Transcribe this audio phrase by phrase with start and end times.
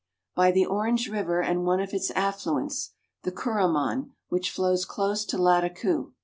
[0.31, 4.83] 2^" By the Orange River, and one of its affluents, the Kuru man, which flows
[4.83, 6.13] close to Lattakoo."